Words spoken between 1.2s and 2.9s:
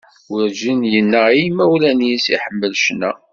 i yimawlan-is iḥemmel